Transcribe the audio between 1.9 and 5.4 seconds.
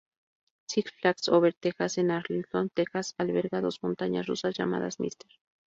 en Arlington, Texas alberga dos montañas rusas llamadas Mr.